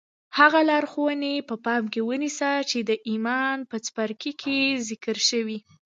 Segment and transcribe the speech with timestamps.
[0.39, 4.57] هغه لارښوونې په پام کې ونيسئ چې د ايمان په څپرکي کې
[4.89, 5.57] ذکر شوې.